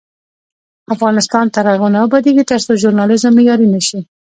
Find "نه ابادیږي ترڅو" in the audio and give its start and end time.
1.93-2.71